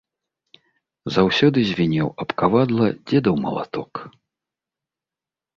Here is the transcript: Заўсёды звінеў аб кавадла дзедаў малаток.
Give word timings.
Заўсёды 1.17 1.59
звінеў 1.71 2.09
аб 2.25 2.29
кавадла 2.43 2.85
дзедаў 3.07 3.35
малаток. 3.45 3.93